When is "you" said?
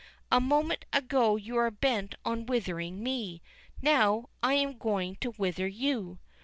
1.35-1.53, 5.67-6.17